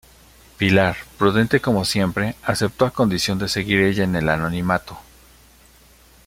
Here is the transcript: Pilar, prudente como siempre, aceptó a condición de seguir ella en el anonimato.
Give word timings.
Pilar, 0.57 0.97
prudente 1.19 1.61
como 1.61 1.85
siempre, 1.85 2.33
aceptó 2.41 2.87
a 2.87 2.91
condición 2.91 3.37
de 3.37 3.47
seguir 3.47 3.81
ella 3.83 4.03
en 4.03 4.15
el 4.15 4.29
anonimato. 4.29 4.99